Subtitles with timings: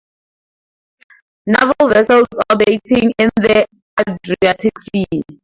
[1.45, 3.67] Naval vessels operating in the
[3.99, 5.21] Adriatic Sea.